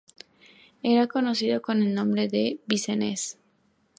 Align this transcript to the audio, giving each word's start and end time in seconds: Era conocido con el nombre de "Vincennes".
Era 0.81 1.05
conocido 1.05 1.61
con 1.61 1.83
el 1.83 1.93
nombre 1.93 2.27
de 2.27 2.59
"Vincennes". 2.65 3.37